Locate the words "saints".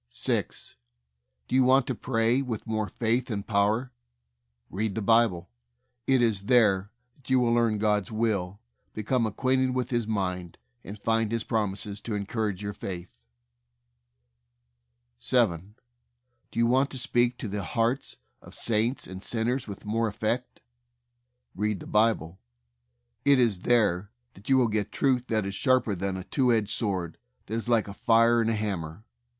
18.55-19.05